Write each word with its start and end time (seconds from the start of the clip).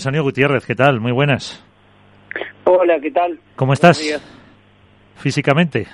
Sanio 0.00 0.22
Gutiérrez, 0.22 0.64
¿qué 0.64 0.76
tal? 0.76 1.00
Muy 1.00 1.10
buenas. 1.10 1.60
Hola, 2.62 3.00
¿qué 3.00 3.10
tal? 3.10 3.36
¿Cómo 3.56 3.72
estás? 3.72 4.00
Físicamente, 5.16 5.88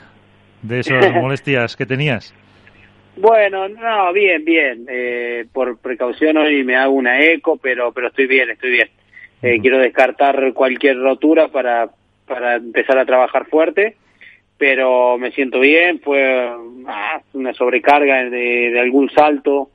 de 0.61 0.81
esas 0.81 1.11
molestias 1.15 1.75
que 1.75 1.87
tenías. 1.87 2.35
Bueno, 3.17 3.67
no, 3.67 4.13
bien, 4.13 4.45
bien. 4.45 4.85
Eh, 4.91 5.47
por 5.51 5.79
precaución 5.79 6.37
hoy 6.37 6.65
me 6.65 6.77
hago 6.77 6.93
una 6.93 7.19
eco, 7.19 7.57
pero 7.57 7.93
pero 7.93 8.09
estoy 8.09 8.27
bien, 8.27 8.51
estoy 8.51 8.73
bien. 8.73 8.91
Eh, 9.41 9.59
quiero 9.63 9.79
descartar 9.79 10.53
cualquier 10.53 10.99
rotura 10.99 11.49
para, 11.49 11.89
para 12.27 12.57
empezar 12.57 12.99
a 12.99 13.07
trabajar 13.07 13.47
fuerte, 13.47 13.97
pero 14.59 15.17
me 15.17 15.33
siento 15.33 15.61
bien. 15.61 16.01
Fue 16.01 16.51
ah, 16.87 17.23
una 17.33 17.55
sobrecarga 17.55 18.29
de, 18.29 18.71
de 18.71 18.81
algún 18.81 19.09
salto, 19.09 19.71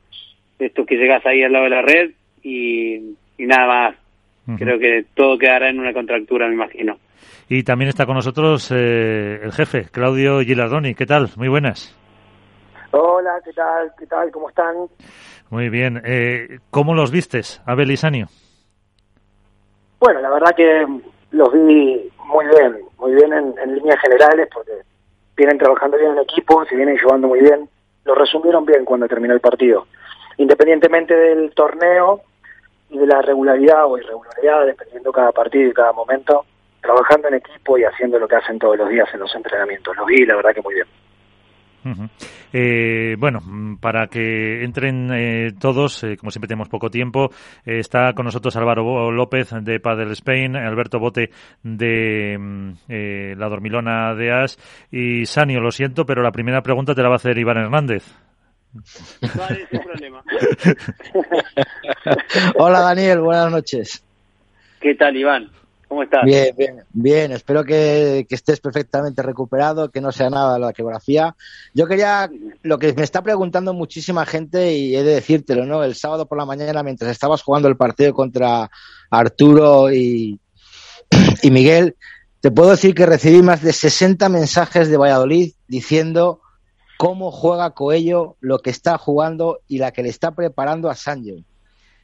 esto 0.59 0.86
que 0.86 0.98
llegas 0.98 1.25
ahí 1.25 1.41
al 1.41 1.52
lado 1.52 1.64
de 1.64 1.71
la 1.71 1.82
red 1.82 2.11
y, 2.43 3.16
y 3.39 3.46
nada 3.48 3.66
más 3.66 4.09
Creo 4.57 4.79
que 4.79 5.05
todo 5.13 5.38
quedará 5.38 5.70
en 5.70 5.79
una 5.79 5.93
contractura, 5.93 6.47
me 6.47 6.54
imagino. 6.54 6.97
Y 7.47 7.64
también 7.64 7.89
está 7.89 8.05
con 8.05 8.15
nosotros 8.15 8.71
eh, 8.71 9.39
el 9.41 9.51
jefe, 9.51 9.86
Claudio 9.91 10.41
Gilardoni. 10.41 10.96
¿Qué 10.96 11.05
tal? 11.05 11.29
Muy 11.36 11.47
buenas. 11.47 11.96
Hola, 12.91 13.39
¿qué 13.43 13.54
tal? 13.54 13.91
¿Qué 13.97 14.05
tal? 14.05 14.32
¿Cómo 14.32 14.50
están? 14.50 14.75
Muy 15.50 15.69
bien. 15.69 16.01
Eh, 16.05 16.60
¿Cómo 16.71 16.93
los 16.93 17.11
vistes, 17.11 17.61
Abel 17.65 17.91
y 17.91 17.97
Sanio? 17.97 18.27
Bueno, 20.00 20.21
la 20.21 20.29
verdad 20.29 20.55
que 20.55 20.86
los 21.32 21.52
vi 21.54 22.10
muy 22.25 22.46
bien, 22.46 22.77
muy 22.97 23.13
bien 23.13 23.33
en, 23.33 23.54
en 23.61 23.75
líneas 23.75 24.00
generales, 24.02 24.47
porque 24.54 24.71
vienen 25.36 25.57
trabajando 25.57 25.97
bien 25.97 26.11
en 26.11 26.19
equipo, 26.19 26.63
se 26.66 26.75
vienen 26.75 26.97
llevando 26.97 27.27
muy 27.27 27.41
bien. 27.41 27.68
Lo 28.05 28.16
resumieron 28.16 28.66
bien 28.66 28.86
cuando 28.86 29.07
terminó 29.07 29.33
el 29.33 29.39
partido. 29.39 29.88
Independientemente 30.38 31.13
del 31.16 31.52
torneo, 31.54 32.22
y 32.89 32.98
de 32.98 33.08
la 33.08 33.22
regularidad 33.22 33.86
o 33.86 33.98
irregularidad, 33.98 34.66
dependiendo 34.66 35.11
cada 35.11 35.31
partido 35.31 35.70
y 35.70 35.73
cada 35.73 35.94
momento, 35.94 36.45
trabajando 36.81 37.28
en 37.28 37.36
equipo 37.36 37.78
y 37.78 37.84
haciendo 37.84 38.20
lo 38.20 38.28
que 38.28 38.36
hacen 38.36 38.59
todos 38.59 38.77
los 38.77 38.89
días 38.89 39.08
en 39.13 39.19
los 39.19 39.33
entrenamientos. 39.36 39.95
Lo 39.95 40.05
vi, 40.05 40.25
la 40.25 40.36
verdad 40.36 40.53
que 40.53 40.61
muy 40.61 40.73
bien. 40.75 40.88
eh, 42.52 43.16
bueno, 43.17 43.39
para 43.80 44.08
que 44.08 44.63
entren 44.63 45.09
eh, 45.13 45.52
todos, 45.59 46.03
eh, 46.03 46.17
como 46.17 46.31
siempre 46.31 46.47
tenemos 46.47 46.67
poco 46.69 46.89
tiempo, 46.89 47.30
eh, 47.66 47.80
está 47.80 48.13
con 48.13 48.25
nosotros 48.25 48.55
Álvaro 48.58 49.11
López 49.11 49.53
de 49.61 49.80
Padel 49.80 50.11
Spain, 50.11 50.56
Alberto 50.56 51.00
Bote 51.00 51.30
de 51.63 52.38
mm, 52.38 52.72
eh, 52.89 53.35
la 53.38 53.50
Dormilona 53.50 54.13
de 54.16 54.31
As 54.31 54.58
y 54.91 55.25
Sanio, 55.25 55.61
lo 55.61 55.72
siento, 55.72 56.06
pero 56.06 56.22
la 56.22 56.31
primera 56.31 56.61
pregunta 56.61 56.94
te 56.94 57.02
la 57.02 57.09
va 57.09 57.16
a 57.16 57.17
hacer 57.17 57.38
Iván 57.38 57.58
Hernández. 57.58 58.28
Vale, 59.36 59.67
sin 59.70 59.81
problema. 59.81 60.23
Hola 62.56 62.81
Daniel, 62.81 63.22
buenas 63.22 63.52
noches. 63.52 64.03
¿Qué 64.80 64.95
tal, 64.95 65.17
Iván? 65.17 65.50
¿Cómo 65.88 66.03
estás? 66.03 66.23
Bien, 66.23 66.56
bien, 66.56 66.84
bien. 66.94 67.31
Espero 67.31 67.64
que, 67.64 68.28
que, 68.30 68.36
estés 68.36 68.59
perfectamente 68.59 69.23
recuperado, 69.23 69.90
que 69.90 70.02
no 70.02 70.12
sea 70.12 70.30
nada 70.30 70.59
la 70.59 70.72
geografía. 70.72 71.36
Yo 71.73 71.88
quería, 71.88 72.30
lo 72.62 72.78
que 72.78 72.94
me 72.94 73.03
está 73.03 73.23
preguntando 73.23 73.73
muchísima 73.73 74.28
gente, 74.28 74.73
y 74.73 74.95
he 74.95 75.03
de 75.03 75.16
decírtelo, 75.16 75.66
¿no? 75.66 75.84
El 75.84 75.95
sábado 75.95 76.28
por 76.28 76.38
la 76.38 76.45
mañana, 76.45 76.84
mientras 76.84 77.09
estabas 77.09 77.42
jugando 77.42 77.67
el 77.67 77.75
partido 77.75 78.14
contra 78.14 78.70
Arturo 79.09 79.92
y, 79.92 80.40
y 81.42 81.50
Miguel, 81.50 81.95
te 82.40 82.52
puedo 82.52 82.70
decir 82.70 82.94
que 82.94 83.08
recibí 83.08 83.42
más 83.42 83.64
de 83.64 83.73
60 83.73 84.30
mensajes 84.30 84.90
de 84.90 84.97
Valladolid 84.97 85.53
diciendo 85.67 86.42
cómo 87.00 87.31
juega 87.31 87.69
Coello, 87.69 88.36
lo 88.42 88.59
que 88.59 88.72
está 88.72 88.97
jugando 88.97 89.61
y 89.69 89.78
la 89.78 89.92
que 89.92 90.03
le 90.03 90.09
está 90.09 90.31
preparando 90.31 90.89
a 90.89 90.95
Sancho. 90.95 91.36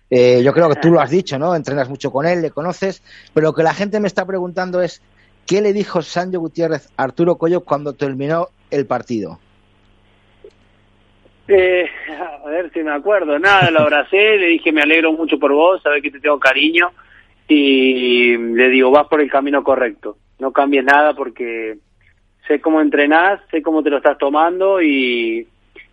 Eh, 0.09 0.41
yo 0.41 0.53
creo 0.53 0.69
que 0.69 0.79
tú 0.79 0.89
lo 0.89 1.01
has 1.01 1.09
dicho, 1.09 1.37
¿no? 1.37 1.53
Entrenas 1.53 1.89
mucho 1.89 2.11
con 2.11 2.25
él, 2.25 2.41
le 2.41 2.49
conoces, 2.49 3.03
pero 3.33 3.47
lo 3.47 3.53
que 3.53 3.63
la 3.63 3.73
gente 3.73 3.99
me 3.99 4.07
está 4.07 4.25
preguntando 4.25 4.81
es, 4.81 5.01
¿qué 5.45 5.59
le 5.61 5.73
dijo 5.73 6.01
Sancho 6.01 6.39
Gutiérrez 6.39 6.87
a 6.95 7.03
Arturo 7.03 7.35
Coello 7.37 7.65
cuando 7.65 7.91
terminó 7.91 8.47
el 8.71 8.85
partido? 8.85 9.37
Eh, 11.49 11.89
a 12.45 12.47
ver 12.47 12.71
si 12.71 12.79
me 12.81 12.93
acuerdo. 12.93 13.37
Nada, 13.37 13.69
lo 13.71 13.81
abracé, 13.81 14.15
le 14.37 14.47
dije 14.47 14.71
me 14.71 14.81
alegro 14.81 15.11
mucho 15.11 15.37
por 15.37 15.51
vos, 15.51 15.81
sabes 15.83 16.01
que 16.01 16.11
te 16.11 16.21
tengo 16.21 16.39
cariño 16.39 16.93
y 17.49 18.37
le 18.37 18.69
digo 18.69 18.91
vas 18.91 19.07
por 19.07 19.19
el 19.19 19.29
camino 19.29 19.61
correcto, 19.61 20.17
no 20.39 20.53
cambies 20.53 20.85
nada 20.85 21.13
porque 21.13 21.79
sé 22.47 22.61
cómo 22.61 22.81
entrenás, 22.81 23.41
sé 23.51 23.61
cómo 23.61 23.83
te 23.83 23.89
lo 23.89 23.97
estás 23.97 24.17
tomando 24.17 24.81
y, 24.81 25.47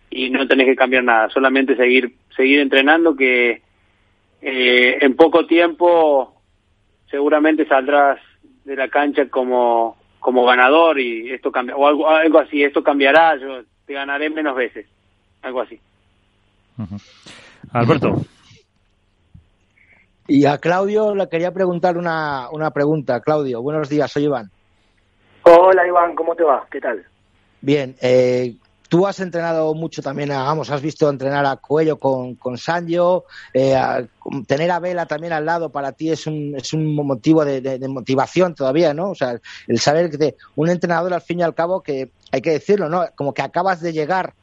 y 0.09 0.29
no 0.29 0.47
tenés 0.47 0.67
que 0.67 0.75
cambiar 0.75 1.03
nada, 1.03 1.29
solamente 1.29 1.75
seguir 1.75 2.15
seguir 2.35 2.59
entrenando 2.59 3.15
que 3.15 3.61
eh, 4.41 4.97
en 5.01 5.15
poco 5.15 5.45
tiempo 5.45 6.33
seguramente 7.09 7.67
saldrás 7.67 8.19
de 8.65 8.75
la 8.75 8.87
cancha 8.87 9.27
como 9.29 9.97
como 10.19 10.45
ganador 10.45 10.99
y 10.99 11.31
esto 11.31 11.51
cambia 11.51 11.75
o 11.75 11.87
algo 11.87 12.09
algo 12.09 12.39
así 12.39 12.63
esto 12.63 12.83
cambiará 12.83 13.35
yo 13.37 13.63
te 13.85 13.93
ganaré 13.93 14.29
menos 14.29 14.55
veces 14.55 14.87
algo 15.41 15.61
así. 15.61 15.79
Uh 16.77 16.83
-huh. 16.83 17.01
Alberto. 17.73 18.15
Y 20.27 20.45
a 20.45 20.57
Claudio 20.57 21.13
le 21.13 21.27
quería 21.27 21.51
preguntar 21.51 21.97
una, 21.97 22.49
una 22.49 22.71
pregunta. 22.71 23.19
Claudio 23.19 23.61
buenos 23.61 23.89
días 23.89 24.11
soy 24.11 24.23
Iván 24.23 24.49
Hola 25.43 25.85
Iván, 25.85 26.15
¿cómo 26.15 26.35
te 26.35 26.43
va? 26.43 26.65
¿Qué 26.71 26.79
tal? 26.79 27.03
Bien, 27.59 27.95
eh, 28.01 28.55
tú 28.87 29.05
has 29.05 29.19
entrenado 29.19 29.73
mucho 29.73 30.01
también, 30.01 30.31
a, 30.31 30.43
vamos, 30.43 30.69
has 30.69 30.81
visto 30.81 31.09
entrenar 31.09 31.45
a 31.45 31.57
Cuello 31.57 31.97
con, 31.97 32.35
con 32.35 32.57
Sanjo, 32.57 33.25
eh, 33.53 33.75
a, 33.75 34.05
tener 34.47 34.71
a 34.71 34.79
Vela 34.79 35.05
también 35.05 35.33
al 35.33 35.45
lado 35.45 35.69
para 35.69 35.91
ti 35.91 36.11
es 36.11 36.27
un, 36.27 36.53
es 36.55 36.71
un 36.71 36.95
motivo 36.95 37.43
de, 37.43 37.87
motivación 37.89 38.55
todavía, 38.55 38.93
¿no? 38.93 39.09
O 39.09 39.15
sea, 39.15 39.37
el 39.67 39.79
saber 39.79 40.09
que 40.09 40.35
un 40.55 40.69
entrenador 40.69 41.13
al 41.13 41.21
fin 41.21 41.41
y 41.41 41.43
al 41.43 41.55
cabo 41.55 41.81
que 41.81 42.09
hay 42.31 42.41
que 42.41 42.51
decirlo, 42.51 42.87
¿no? 42.87 43.05
Como 43.15 43.33
que 43.33 43.41
acabas 43.41 43.81
de 43.81 43.91
llegar 43.91 44.33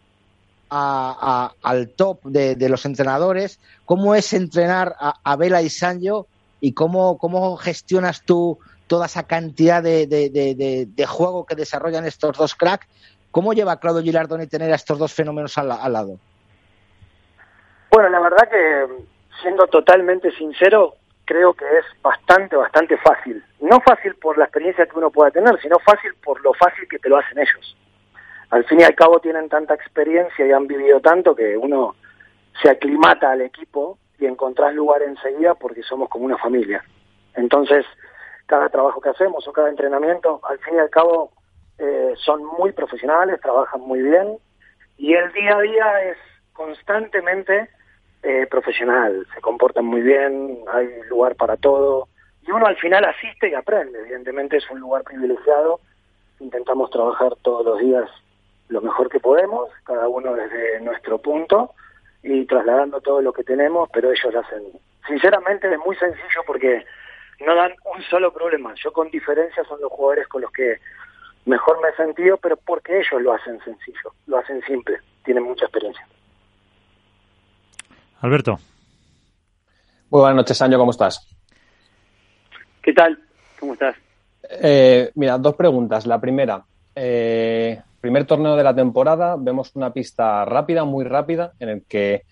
a, 0.69 1.53
al 1.63 1.89
top 1.89 2.23
de, 2.25 2.69
los 2.69 2.85
entrenadores, 2.85 3.59
¿cómo 3.87 4.15
es 4.15 4.33
entrenar 4.35 4.95
a, 5.01 5.15
a 5.25 5.37
Vela 5.37 5.63
y 5.63 5.71
Sanjo 5.71 6.27
y 6.61 6.73
cómo, 6.73 7.19
cómo 7.19 7.57
gestionas 7.57 8.23
tú 8.25 8.59
toda 8.87 9.07
esa 9.07 9.23
cantidad 9.23 9.83
de, 9.83 10.07
de, 10.09 11.07
juego 11.07 11.47
que 11.47 11.55
desarrollan 11.55 12.05
estos 12.07 12.37
dos 12.37 12.55
cracks. 12.55 12.87
¿Cómo 13.31 13.53
lleva 13.53 13.79
Claudio 13.79 14.03
Gilardoni 14.03 14.49
tener 14.49 14.73
a 14.73 14.75
estos 14.75 14.99
dos 14.99 15.15
fenómenos 15.15 15.57
al, 15.59 15.69
lado? 15.69 16.19
Bueno, 17.93 18.09
la 18.09 18.19
verdad 18.19 18.49
que, 18.51 18.87
siendo 19.43 19.69
totalmente 19.69 20.33
sincero, 20.33 20.95
creo 21.25 21.55
que 21.55 21.65
es 21.65 21.85
bastante, 22.03 22.57
bastante 22.57 22.97
fácil. 22.99 23.45
No 23.61 23.81
fácil 23.81 24.17
por 24.17 24.37
la 24.37 24.47
experiencia 24.47 24.87
que 24.87 24.99
uno 24.99 25.11
pueda 25.11 25.31
tener, 25.31 25.61
sino 25.63 25.79
fácil 25.79 26.13
por 26.25 26.43
lo 26.43 26.53
fácil 26.55 26.89
que 26.89 26.99
te 26.99 27.09
lo 27.09 27.19
hacen 27.19 27.39
ellos. 27.39 27.77
Al 28.51 28.65
fin 28.65 28.81
y 28.81 28.83
al 28.83 28.97
cabo 28.97 29.21
tienen 29.21 29.49
tanta 29.49 29.75
experiencia 29.75 30.45
y 30.45 30.51
han 30.51 30.67
vivido 30.67 31.01
tanto 31.01 31.37
que 31.37 31.57
uno 31.57 31.95
se 32.61 32.69
aclimata 32.69 33.31
al 33.31 33.43
equipo 33.43 33.99
y 34.21 34.27
encontrás 34.27 34.75
lugar 34.75 35.03
enseguida 35.03 35.55
porque 35.55 35.83
somos 35.83 36.09
como 36.09 36.27
una 36.27 36.39
familia. 36.39 36.85
Entonces, 37.35 37.87
cada 38.47 38.69
trabajo 38.69 39.01
que 39.01 39.09
hacemos 39.09 39.47
o 39.49 39.53
cada 39.53 39.71
entrenamiento, 39.71 40.41
al 40.45 40.59
fin 40.59 40.75
y 40.75 40.79
al 40.79 40.91
cabo, 40.91 41.33
eh, 41.79 42.13
son 42.17 42.45
muy 42.45 42.73
profesionales, 42.73 43.41
trabajan 43.41 43.81
muy 43.81 44.03
bien 44.03 44.37
y 44.99 45.15
el 45.15 45.33
día 45.33 45.57
a 45.57 45.61
día 45.61 46.03
es 46.11 46.19
constantemente 46.53 47.71
eh, 48.23 48.47
profesional, 48.51 49.27
se 49.35 49.41
comportan 49.41 49.87
muy 49.87 50.03
bien, 50.03 50.59
hay 50.71 50.89
lugar 51.09 51.37
para 51.37 51.57
todo 51.57 52.09
y 52.47 52.51
uno 52.51 52.67
al 52.67 52.77
final 52.77 53.05
asiste 53.05 53.49
y 53.49 53.55
aprende, 53.55 53.99
evidentemente 54.01 54.59
es 54.59 54.71
un 54.71 54.81
lugar 54.81 55.05
privilegiado, 55.05 55.81
intentamos 56.39 56.91
trabajar 56.91 57.35
todos 57.43 57.65
los 57.65 57.79
días 57.79 58.11
lo 58.69 58.83
mejor 58.83 59.09
que 59.09 59.21
podemos, 59.21 59.71
cada 59.85 60.07
uno 60.07 60.35
desde 60.35 60.81
nuestro 60.81 61.19
punto 61.19 61.75
y 62.23 62.45
trasladando 62.47 63.01
todo 63.01 63.23
lo 63.23 63.33
que 63.33 63.45
tenemos, 63.45 63.89
pero 63.93 64.11
ellos 64.11 64.33
lo 64.33 64.41
hacen. 64.41 64.63
Sinceramente 65.07 65.73
es 65.73 65.79
muy 65.79 65.97
sencillo 65.97 66.43
porque 66.47 66.85
no 67.47 67.55
dan 67.55 67.73
un 67.95 68.03
solo 68.03 68.33
problema. 68.33 68.75
Yo 68.83 68.93
con 68.93 69.11
diferencia 69.11 69.65
son 69.65 69.81
los 69.81 69.91
jugadores 69.91 70.29
con 70.29 70.43
los 70.43 70.53
que 70.53 70.77
mejor 71.47 71.81
me 71.81 71.89
he 71.89 71.97
sentido, 71.97 72.37
pero 72.37 72.57
porque 72.57 72.99
ellos 72.99 73.23
lo 73.23 73.33
hacen 73.33 73.59
sencillo, 73.65 74.13
lo 74.27 74.39
hacen 74.39 74.63
simple, 74.63 74.99
tienen 75.25 75.45
mucha 75.45 75.65
experiencia. 75.65 76.07
Alberto. 78.21 78.59
Muy 80.11 80.21
buenas 80.21 80.37
noches, 80.37 80.61
Año, 80.61 80.77
¿cómo 80.77 80.91
estás? 80.91 81.27
¿Qué 82.83 82.93
tal? 82.93 83.19
¿Cómo 83.59 83.75
estás? 83.75 83.97
Eh, 84.43 85.11
mira, 85.15 85.39
dos 85.39 85.55
preguntas. 85.55 86.07
La 86.07 86.21
primera, 86.21 86.65
eh, 86.95 87.81
primer 88.01 88.25
torneo 88.25 88.57
de 88.57 88.65
la 88.65 88.75
temporada, 88.75 89.37
vemos 89.39 89.73
una 89.75 89.93
pista 89.93 90.45
rápida, 90.45 90.85
muy 90.85 91.05
rápida, 91.05 91.53
en 91.59 91.69
el 91.69 91.83
que 91.85 92.23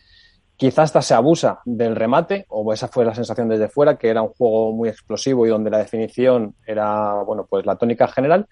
quizás 0.57 0.87
hasta 0.87 1.03
se 1.03 1.15
abusa 1.15 1.61
del 1.65 1.95
remate, 1.95 2.47
o 2.49 2.73
esa 2.73 2.89
fue 2.89 3.05
la 3.05 3.15
sensación 3.15 3.49
desde 3.49 3.69
fuera, 3.69 3.97
que 3.97 4.09
era 4.09 4.23
un 4.23 4.31
juego 4.31 4.73
muy 4.73 4.89
explosivo 4.89 5.47
y 5.47 5.51
donde 5.51 5.71
la 5.71 5.79
definición 5.79 6.55
era, 6.67 7.23
bueno, 7.23 7.47
pues 7.49 7.65
la 7.65 7.77
tónica 7.77 8.09
general. 8.09 8.47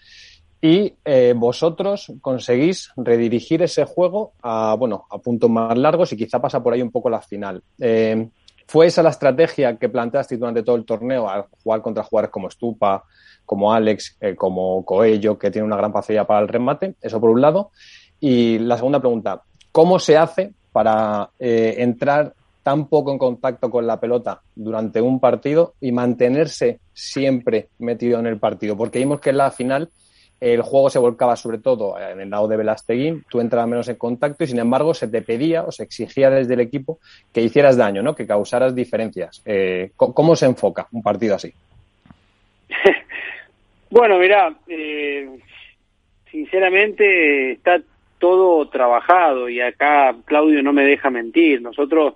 Y 0.60 0.94
eh, 1.04 1.34
vosotros 1.36 2.12
conseguís 2.20 2.90
redirigir 2.96 3.62
ese 3.62 3.84
juego 3.84 4.32
a, 4.42 4.74
bueno, 4.78 5.06
a 5.10 5.18
puntos 5.18 5.50
más 5.50 5.76
largos 5.76 6.12
y 6.12 6.16
quizá 6.16 6.40
pasa 6.40 6.62
por 6.62 6.72
ahí 6.72 6.82
un 6.82 6.90
poco 6.90 7.10
la 7.10 7.20
final. 7.20 7.62
Eh, 7.78 8.28
¿Fue 8.66 8.86
esa 8.86 9.02
la 9.02 9.10
estrategia 9.10 9.76
que 9.76 9.88
planteaste 9.88 10.36
durante 10.36 10.62
todo 10.62 10.76
el 10.76 10.84
torneo 10.84 11.28
al 11.28 11.44
jugar 11.62 11.82
contra 11.82 12.02
jugadores 12.02 12.32
como 12.32 12.50
Stupa, 12.50 13.04
como 13.44 13.72
Alex, 13.72 14.16
eh, 14.20 14.34
como 14.34 14.84
Coello, 14.84 15.38
que 15.38 15.50
tiene 15.50 15.66
una 15.66 15.76
gran 15.76 15.92
facilidad 15.92 16.26
para 16.26 16.40
el 16.40 16.48
remate? 16.48 16.96
Eso 17.00 17.20
por 17.20 17.30
un 17.30 17.40
lado. 17.40 17.70
Y 18.18 18.58
la 18.58 18.76
segunda 18.76 18.98
pregunta, 18.98 19.42
¿cómo 19.70 19.98
se 19.98 20.16
hace 20.16 20.52
para 20.72 21.30
eh, 21.38 21.76
entrar 21.78 22.34
tan 22.62 22.88
poco 22.88 23.12
en 23.12 23.18
contacto 23.18 23.70
con 23.70 23.86
la 23.86 24.00
pelota 24.00 24.40
durante 24.56 25.00
un 25.00 25.20
partido 25.20 25.74
y 25.80 25.92
mantenerse 25.92 26.80
siempre 26.92 27.68
metido 27.78 28.18
en 28.18 28.26
el 28.26 28.38
partido? 28.38 28.76
Porque 28.76 28.98
vimos 28.98 29.20
que 29.20 29.30
en 29.30 29.36
la 29.36 29.52
final 29.52 29.90
el 30.40 30.62
juego 30.62 30.90
se 30.90 30.98
volcaba 30.98 31.36
sobre 31.36 31.58
todo 31.58 31.98
en 31.98 32.20
el 32.20 32.30
lado 32.30 32.48
de 32.48 32.56
Velasteguín, 32.56 33.24
tú 33.28 33.40
entrabas 33.40 33.68
menos 33.68 33.88
en 33.88 33.96
contacto 33.96 34.44
y 34.44 34.46
sin 34.46 34.58
embargo 34.58 34.92
se 34.92 35.08
te 35.08 35.22
pedía 35.22 35.62
o 35.62 35.72
se 35.72 35.82
exigía 35.82 36.30
desde 36.30 36.54
el 36.54 36.60
equipo 36.60 36.98
que 37.32 37.42
hicieras 37.42 37.76
daño, 37.76 38.02
¿no? 38.02 38.14
que 38.14 38.26
causaras 38.26 38.74
diferencias. 38.74 39.42
Eh, 39.46 39.92
¿Cómo 39.96 40.36
se 40.36 40.46
enfoca 40.46 40.86
un 40.92 41.02
partido 41.02 41.36
así? 41.36 41.52
bueno, 43.90 44.18
mira, 44.18 44.54
eh, 44.68 45.38
sinceramente 46.30 47.52
está 47.52 47.80
todo 48.18 48.68
trabajado 48.68 49.48
y 49.48 49.60
acá 49.60 50.14
Claudio 50.24 50.62
no 50.62 50.72
me 50.72 50.84
deja 50.84 51.10
mentir. 51.10 51.62
Nosotros 51.62 52.14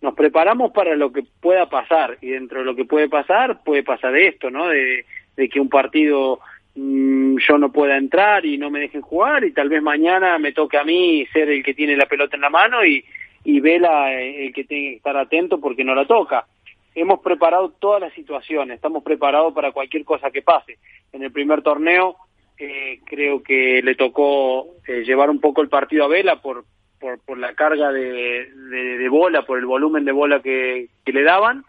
nos 0.00 0.14
preparamos 0.14 0.72
para 0.72 0.96
lo 0.96 1.12
que 1.12 1.24
pueda 1.40 1.68
pasar 1.68 2.18
y 2.20 2.30
dentro 2.30 2.60
de 2.60 2.64
lo 2.64 2.74
que 2.74 2.84
puede 2.84 3.08
pasar 3.08 3.62
puede 3.62 3.82
pasar 3.82 4.16
esto, 4.16 4.50
¿no? 4.50 4.68
De, 4.68 5.04
de 5.36 5.48
que 5.48 5.60
un 5.60 5.68
partido 5.68 6.40
Mm, 6.74 7.36
yo 7.36 7.58
no 7.58 7.70
pueda 7.70 7.98
entrar 7.98 8.46
y 8.46 8.56
no 8.56 8.70
me 8.70 8.80
dejen 8.80 9.02
jugar 9.02 9.44
y 9.44 9.52
tal 9.52 9.68
vez 9.68 9.82
mañana 9.82 10.38
me 10.38 10.52
toque 10.52 10.78
a 10.78 10.84
mí 10.84 11.26
ser 11.26 11.50
el 11.50 11.62
que 11.62 11.74
tiene 11.74 11.96
la 11.96 12.06
pelota 12.06 12.36
en 12.36 12.42
la 12.42 12.48
mano 12.48 12.82
y, 12.84 13.04
y 13.44 13.60
Vela 13.60 14.14
eh, 14.14 14.46
el 14.46 14.54
que 14.54 14.64
tiene 14.64 14.90
que 14.90 14.96
estar 14.96 15.16
atento 15.16 15.60
porque 15.60 15.84
no 15.84 15.94
la 15.94 16.06
toca. 16.06 16.46
Hemos 16.94 17.20
preparado 17.20 17.70
todas 17.78 18.00
las 18.00 18.12
situaciones, 18.14 18.76
estamos 18.76 19.02
preparados 19.02 19.52
para 19.52 19.72
cualquier 19.72 20.04
cosa 20.04 20.30
que 20.30 20.40
pase. 20.40 20.78
En 21.12 21.22
el 21.22 21.30
primer 21.30 21.62
torneo 21.62 22.16
eh, 22.58 23.00
creo 23.04 23.42
que 23.42 23.82
le 23.82 23.94
tocó 23.94 24.68
eh, 24.86 25.02
llevar 25.04 25.28
un 25.28 25.40
poco 25.40 25.60
el 25.60 25.68
partido 25.68 26.04
a 26.04 26.08
Vela 26.08 26.40
por, 26.40 26.64
por, 26.98 27.18
por 27.20 27.36
la 27.36 27.54
carga 27.54 27.92
de, 27.92 28.50
de, 28.50 28.98
de, 28.98 29.08
bola, 29.10 29.42
por 29.42 29.58
el 29.58 29.66
volumen 29.66 30.06
de 30.06 30.12
bola 30.12 30.40
que, 30.40 30.88
que 31.04 31.12
le 31.12 31.22
daban. 31.22 31.64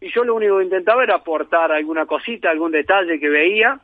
Y 0.00 0.12
yo 0.12 0.22
lo 0.22 0.36
único 0.36 0.58
que 0.58 0.64
intentaba 0.64 1.02
era 1.02 1.16
aportar 1.16 1.72
alguna 1.72 2.06
cosita, 2.06 2.50
algún 2.50 2.70
detalle 2.70 3.18
que 3.18 3.28
veía 3.28 3.80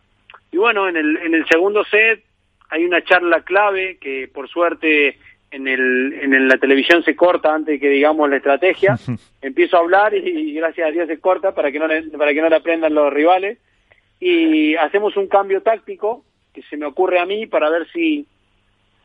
y 0.53 0.59
bueno, 0.59 0.87
en 0.89 0.97
el, 0.97 1.17
en 1.17 1.35
el 1.35 1.47
segundo 1.49 1.83
set 1.85 2.23
hay 2.69 2.85
una 2.85 3.03
charla 3.03 3.41
clave 3.43 3.97
que 3.99 4.31
por 4.33 4.49
suerte 4.49 5.19
en, 5.51 5.67
el, 5.67 6.13
en 6.13 6.49
la 6.49 6.59
televisión 6.59 7.03
se 7.05 7.17
corta 7.17 7.55
antes 7.55 7.75
de 7.75 7.81
que 7.81 7.89
digamos 7.89 8.29
la 8.29 8.37
estrategia. 8.37 8.99
Empiezo 9.43 9.77
a 9.77 9.81
hablar 9.81 10.15
y, 10.15 10.55
gracias 10.55 10.89
a 10.89 10.91
Dios 10.91 11.09
se 11.09 11.19
corta 11.21 11.55
para 11.55 11.73
que 11.73 11.79
no 11.79 11.87
le, 11.87 12.03
para 12.03 12.33
que 12.35 12.43
no 12.43 12.51
le 12.51 12.57
aprendan 12.57 12.95
los 12.95 13.13
rivales. 13.13 13.59
Y 14.21 14.77
hacemos 14.77 15.17
un 15.17 15.27
cambio 15.27 15.63
táctico 15.63 16.25
que 16.53 16.63
se 16.63 16.77
me 16.77 16.87
ocurre 16.87 17.19
a 17.19 17.27
mí 17.27 17.47
para 17.47 17.71
ver 17.71 17.91
si, 17.91 18.27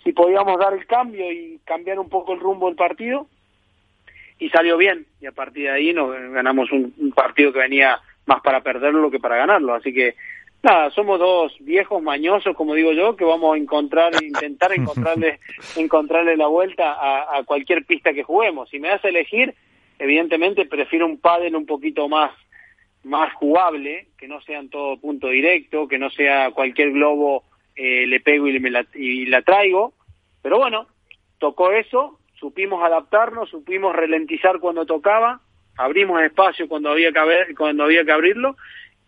si 0.04 0.12
podíamos 0.12 0.60
dar 0.60 0.74
el 0.74 0.86
cambio 0.86 1.32
y 1.32 1.60
cambiar 1.66 1.98
un 1.98 2.10
poco 2.10 2.34
el 2.34 2.42
rumbo 2.42 2.68
del 2.68 2.76
partido. 2.76 3.28
Y 4.38 4.50
salió 4.50 4.78
bien. 4.78 5.06
Y 5.22 5.26
a 5.26 5.32
partir 5.32 5.64
de 5.64 5.72
ahí 5.72 5.94
nos 5.94 6.12
ganamos 6.32 6.72
un, 6.72 6.94
un 6.98 7.12
partido 7.14 7.52
que 7.52 7.60
venía 7.60 8.00
más 8.26 8.42
para 8.42 8.62
perderlo 8.62 9.10
que 9.10 9.20
para 9.20 9.38
ganarlo. 9.38 9.74
Así 9.74 9.94
que 9.94 10.16
Nada, 10.64 10.90
somos 10.92 11.20
dos 11.20 11.56
viejos 11.60 12.02
mañosos, 12.02 12.56
como 12.56 12.74
digo 12.74 12.92
yo, 12.92 13.16
que 13.16 13.24
vamos 13.24 13.56
a 13.56 13.58
encontrar, 13.58 14.12
intentar 14.22 14.72
encontrarle, 14.76 15.40
encontrarle 15.76 16.36
la 16.36 16.48
vuelta 16.48 16.94
a, 16.94 17.38
a, 17.38 17.44
cualquier 17.44 17.86
pista 17.86 18.14
que 18.14 18.24
juguemos. 18.24 18.70
Si 18.70 18.80
me 18.80 18.90
das 18.90 19.04
a 19.06 19.10
elegir, 19.10 19.54
evidentemente 20.00 20.66
prefiero 20.66 21.06
un 21.06 21.20
pádel 21.20 21.56
un 21.56 21.66
poquito 21.66 22.10
más, 22.10 22.32
más 23.04 23.34
jugable, 23.36 24.08
que 24.18 24.28
no 24.28 24.42
sea 24.42 24.60
en 24.60 24.70
todo 24.70 24.98
punto 25.00 25.30
directo, 25.30 25.88
que 25.88 26.00
no 26.00 26.10
sea 26.10 26.52
cualquier 26.52 26.92
globo 26.92 27.44
eh, 27.76 28.08
le 28.08 28.20
pego 28.20 28.48
y, 28.48 28.60
me 28.60 28.72
la, 28.72 28.86
y 28.96 29.28
la 29.28 29.44
traigo. 29.44 29.94
Pero 30.42 30.58
bueno, 30.58 30.88
tocó 31.38 31.72
eso, 31.72 32.20
supimos 32.40 32.84
adaptarnos, 32.84 33.50
supimos 33.50 33.96
ralentizar 33.96 34.60
cuando 34.60 34.86
tocaba, 34.86 35.42
abrimos 35.78 36.22
espacio 36.24 36.68
cuando 36.68 36.90
había 36.90 37.12
que, 37.12 37.20
haber, 37.20 37.56
cuando 37.56 37.84
había 37.84 38.04
que 38.04 38.12
abrirlo 38.12 38.56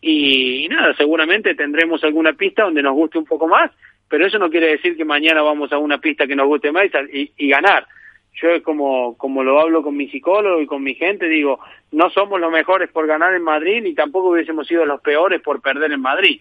y, 0.01 0.67
nada, 0.69 0.95
seguramente 0.95 1.55
tendremos 1.55 2.03
alguna 2.03 2.33
pista 2.33 2.63
donde 2.63 2.81
nos 2.81 2.93
guste 2.93 3.17
un 3.17 3.25
poco 3.25 3.47
más, 3.47 3.71
pero 4.07 4.25
eso 4.25 4.39
no 4.39 4.49
quiere 4.49 4.67
decir 4.67 4.95
que 4.95 5.05
mañana 5.05 5.41
vamos 5.41 5.71
a 5.71 5.77
una 5.77 5.99
pista 5.99 6.25
que 6.25 6.35
nos 6.35 6.47
guste 6.47 6.71
más 6.71 6.85
y, 7.11 7.31
y 7.37 7.49
ganar. 7.49 7.85
Yo 8.41 8.63
como, 8.63 9.17
como 9.17 9.43
lo 9.43 9.59
hablo 9.59 9.83
con 9.83 9.97
mi 9.97 10.07
psicólogo 10.09 10.61
y 10.61 10.67
con 10.67 10.81
mi 10.81 10.95
gente, 10.95 11.27
digo, 11.27 11.59
no 11.91 12.09
somos 12.09 12.39
los 12.39 12.51
mejores 12.51 12.89
por 12.89 13.05
ganar 13.05 13.33
en 13.33 13.43
Madrid 13.43 13.81
ni 13.83 13.93
tampoco 13.93 14.29
hubiésemos 14.29 14.67
sido 14.67 14.85
los 14.85 15.01
peores 15.01 15.41
por 15.41 15.61
perder 15.61 15.91
en 15.91 16.01
Madrid. 16.01 16.39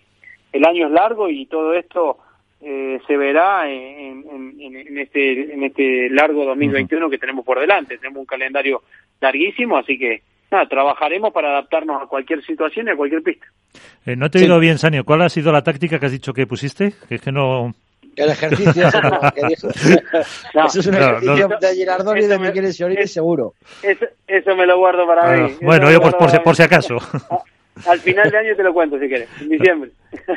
El 0.52 0.64
año 0.64 0.86
es 0.86 0.92
largo 0.92 1.28
y 1.28 1.46
todo 1.46 1.74
esto 1.74 2.18
eh, 2.60 3.00
se 3.06 3.16
verá 3.16 3.68
en, 3.70 4.24
en, 4.28 4.60
en, 4.60 4.98
este, 4.98 5.52
en 5.52 5.64
este 5.64 6.08
largo 6.10 6.44
2021 6.44 7.10
que 7.10 7.18
tenemos 7.18 7.44
por 7.44 7.58
delante. 7.58 7.98
Tenemos 7.98 8.20
un 8.20 8.26
calendario 8.26 8.82
larguísimo, 9.20 9.76
así 9.76 9.98
que 9.98 10.22
nada, 10.50 10.66
trabajaremos 10.68 11.32
para 11.32 11.50
adaptarnos 11.50 12.02
a 12.02 12.06
cualquier 12.06 12.44
situación 12.44 12.88
y 12.88 12.90
a 12.90 12.96
cualquier 12.96 13.22
pista. 13.22 13.46
Eh, 14.06 14.16
no 14.16 14.30
te 14.30 14.38
he 14.38 14.42
oído 14.42 14.58
bien, 14.58 14.78
Sanio. 14.78 15.04
¿Cuál 15.04 15.22
ha 15.22 15.28
sido 15.28 15.52
la 15.52 15.62
táctica 15.62 15.98
que 15.98 16.06
has 16.06 16.12
dicho 16.12 16.32
que 16.32 16.46
pusiste? 16.46 16.94
Que 17.08 17.16
es 17.16 17.20
que 17.20 17.32
no... 17.32 17.74
El 18.16 18.30
ejercicio 18.30 18.88
ese 18.88 19.00
no, 19.00 19.32
que 19.32 19.46
dijo. 19.46 19.68
no, 20.54 20.66
eso 20.66 20.80
es 20.80 20.86
un 20.86 20.94
ejercicio 20.94 21.48
no, 21.48 21.56
de 21.60 21.74
Girardoni 21.74 22.20
y 22.22 22.26
de 22.26 22.38
Miguel 22.38 22.72
Siorini 22.72 23.06
seguro. 23.06 23.54
Eso, 23.80 24.06
eso, 24.26 24.56
me 24.56 24.66
lo 24.66 24.76
guardo 24.78 25.06
para 25.06 25.36
mí. 25.36 25.56
Bueno, 25.62 25.88
yo 25.90 26.00
pues 26.00 26.14
por, 26.14 26.28
si, 26.28 26.38
por 26.40 26.56
si 26.56 26.62
acaso. 26.62 26.96
Al 27.86 28.00
final 28.00 28.28
de 28.28 28.38
año 28.38 28.56
te 28.56 28.62
lo 28.64 28.74
cuento 28.74 28.98
si 28.98 29.06
quieres, 29.06 29.28
en 29.40 29.48
diciembre. 29.48 29.90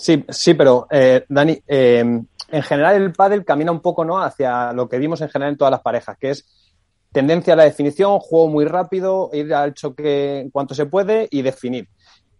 Sí, 0.00 0.24
sí, 0.30 0.54
pero 0.54 0.86
eh, 0.90 1.26
Dani, 1.28 1.60
eh, 1.68 1.98
en 1.98 2.62
general 2.62 2.96
el 2.96 3.12
pádel 3.12 3.44
camina 3.44 3.70
un 3.70 3.82
poco 3.82 4.02
no 4.02 4.18
hacia 4.22 4.72
lo 4.72 4.88
que 4.88 4.98
vimos 4.98 5.20
en 5.20 5.28
general 5.28 5.52
en 5.52 5.58
todas 5.58 5.72
las 5.72 5.82
parejas, 5.82 6.16
que 6.16 6.30
es 6.30 6.69
tendencia 7.12 7.54
a 7.54 7.56
la 7.56 7.64
definición, 7.64 8.18
juego 8.20 8.48
muy 8.48 8.64
rápido, 8.64 9.30
ir 9.32 9.52
al 9.54 9.74
choque 9.74 10.40
en 10.40 10.50
cuanto 10.50 10.74
se 10.74 10.86
puede 10.86 11.28
y 11.30 11.42
definir. 11.42 11.88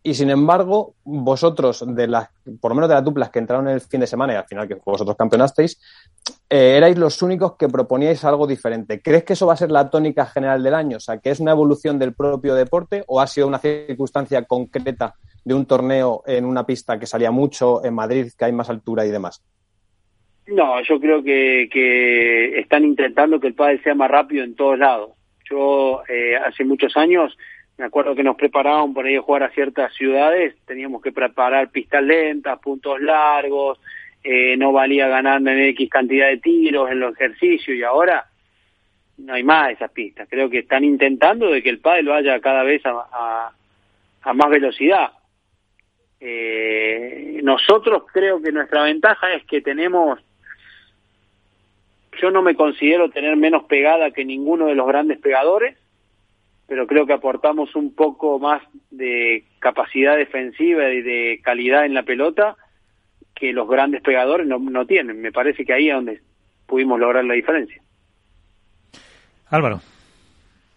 Y 0.02 0.14
sin 0.14 0.30
embargo, 0.30 0.94
vosotros, 1.04 1.84
de 1.86 2.06
las, 2.06 2.28
por 2.58 2.70
lo 2.70 2.74
menos 2.74 2.88
de 2.88 2.94
las 2.94 3.04
duplas 3.04 3.28
que 3.28 3.38
entraron 3.38 3.68
el 3.68 3.82
fin 3.82 4.00
de 4.00 4.06
semana 4.06 4.32
y 4.32 4.36
al 4.36 4.46
final 4.46 4.66
que 4.66 4.76
vosotros 4.82 5.14
campeonasteis, 5.14 5.78
eh, 6.48 6.78
erais 6.78 6.96
los 6.96 7.20
únicos 7.20 7.56
que 7.56 7.68
proponíais 7.68 8.24
algo 8.24 8.46
diferente. 8.46 9.02
¿Crees 9.02 9.24
que 9.24 9.34
eso 9.34 9.46
va 9.46 9.52
a 9.52 9.58
ser 9.58 9.70
la 9.70 9.90
tónica 9.90 10.24
general 10.24 10.62
del 10.62 10.74
año? 10.74 10.96
O 10.96 11.00
sea, 11.00 11.18
que 11.18 11.30
es 11.30 11.38
una 11.38 11.50
evolución 11.50 11.98
del 11.98 12.14
propio 12.14 12.54
deporte 12.54 13.04
o 13.08 13.20
ha 13.20 13.26
sido 13.26 13.46
una 13.46 13.58
circunstancia 13.58 14.42
concreta 14.44 15.16
de 15.44 15.52
un 15.52 15.66
torneo 15.66 16.22
en 16.24 16.46
una 16.46 16.64
pista 16.64 16.98
que 16.98 17.06
salía 17.06 17.30
mucho 17.30 17.84
en 17.84 17.92
Madrid, 17.92 18.32
que 18.36 18.44
hay 18.46 18.52
más 18.52 18.70
altura 18.70 19.04
y 19.04 19.10
demás? 19.10 19.42
No, 20.50 20.82
yo 20.82 20.98
creo 20.98 21.22
que, 21.22 21.68
que 21.72 22.58
están 22.58 22.84
intentando 22.84 23.38
que 23.38 23.46
el 23.46 23.54
pádel 23.54 23.82
sea 23.82 23.94
más 23.94 24.10
rápido 24.10 24.42
en 24.42 24.56
todos 24.56 24.78
lados. 24.78 25.10
Yo 25.48 26.02
eh, 26.08 26.36
hace 26.36 26.64
muchos 26.64 26.96
años 26.96 27.36
me 27.78 27.84
acuerdo 27.86 28.14
que 28.14 28.24
nos 28.24 28.36
preparaban 28.36 28.92
por 28.92 29.06
ahí 29.06 29.16
a 29.16 29.22
jugar 29.22 29.44
a 29.44 29.50
ciertas 29.50 29.94
ciudades, 29.94 30.54
teníamos 30.66 31.00
que 31.02 31.12
preparar 31.12 31.70
pistas 31.70 32.02
lentas, 32.02 32.58
puntos 32.58 33.00
largos, 33.00 33.80
eh, 34.22 34.56
no 34.56 34.72
valía 34.72 35.08
ganar 35.08 35.40
en 35.40 35.60
X 35.70 35.88
cantidad 35.88 36.28
de 36.28 36.38
tiros 36.38 36.90
en 36.90 37.00
los 37.00 37.14
ejercicios 37.14 37.76
y 37.76 37.82
ahora 37.82 38.26
no 39.18 39.32
hay 39.32 39.44
más 39.44 39.70
esas 39.70 39.90
pistas. 39.92 40.28
Creo 40.28 40.50
que 40.50 40.58
están 40.58 40.84
intentando 40.84 41.48
de 41.50 41.62
que 41.62 41.70
el 41.70 41.78
pádel 41.78 42.08
vaya 42.08 42.40
cada 42.40 42.64
vez 42.64 42.84
a, 42.84 42.90
a, 42.90 43.52
a 44.22 44.32
más 44.34 44.50
velocidad. 44.50 45.12
Eh, 46.20 47.40
nosotros 47.42 48.02
creo 48.12 48.42
que 48.42 48.52
nuestra 48.52 48.82
ventaja 48.82 49.32
es 49.32 49.44
que 49.46 49.62
tenemos 49.62 50.20
yo 52.20 52.30
no 52.30 52.42
me 52.42 52.54
considero 52.54 53.10
tener 53.10 53.36
menos 53.36 53.64
pegada 53.64 54.10
que 54.10 54.24
ninguno 54.24 54.66
de 54.66 54.74
los 54.74 54.86
grandes 54.86 55.18
pegadores, 55.18 55.76
pero 56.66 56.86
creo 56.86 57.06
que 57.06 57.12
aportamos 57.12 57.74
un 57.74 57.94
poco 57.94 58.38
más 58.38 58.62
de 58.90 59.44
capacidad 59.58 60.16
defensiva 60.16 60.88
y 60.90 61.02
de 61.02 61.40
calidad 61.42 61.84
en 61.84 61.94
la 61.94 62.04
pelota 62.04 62.56
que 63.34 63.52
los 63.52 63.68
grandes 63.68 64.02
pegadores 64.02 64.46
no, 64.46 64.58
no 64.58 64.86
tienen. 64.86 65.20
Me 65.20 65.32
parece 65.32 65.64
que 65.64 65.72
ahí 65.72 65.88
es 65.88 65.94
donde 65.94 66.20
pudimos 66.66 67.00
lograr 67.00 67.24
la 67.24 67.34
diferencia. 67.34 67.82
Álvaro. 69.48 69.80